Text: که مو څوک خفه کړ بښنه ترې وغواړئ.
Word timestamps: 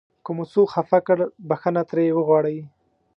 که 0.23 0.31
مو 0.35 0.43
څوک 0.53 0.67
خفه 0.73 0.99
کړ 1.07 1.17
بښنه 1.49 1.81
ترې 1.89 2.05
وغواړئ. 2.13 2.57